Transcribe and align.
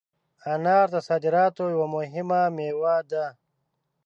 انار 0.53 0.85
د 0.95 0.97
صادراتو 1.07 1.63
یوه 1.75 1.87
مهمه 1.95 2.41
مېوه 2.55 2.95
ده. 3.11 3.25